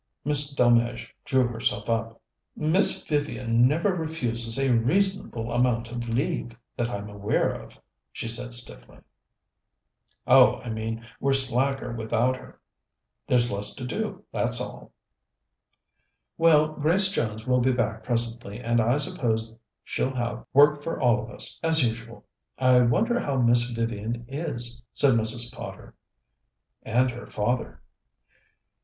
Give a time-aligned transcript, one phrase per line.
[0.25, 2.19] Miss Delmege drew herself up.
[2.55, 7.79] "Miss Vivian never refuses a reasonable amount of leave, that I'm aware of,"
[8.11, 8.97] she said stiffly.
[10.25, 12.59] "Oh, I mean we're slacker without her.
[13.27, 14.91] There's less to do, that's all."
[16.35, 21.21] "Well, Grace Jones will be back presently, and I suppose she'll have work for all
[21.21, 22.25] of us, as usual.
[22.57, 25.53] I wonder how Miss Vivian is," said Mrs.
[25.55, 25.93] Potter.
[26.81, 27.83] "And her father."